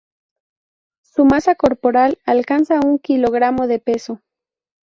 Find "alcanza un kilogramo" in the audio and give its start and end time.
2.25-3.67